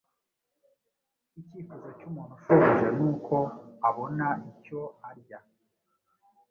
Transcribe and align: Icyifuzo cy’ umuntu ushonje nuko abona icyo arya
Icyifuzo 1.39 1.87
cy’ 1.99 2.05
umuntu 2.09 2.33
ushonje 2.37 2.87
nuko 2.97 3.35
abona 3.89 4.27
icyo 4.51 4.79
arya 5.09 5.39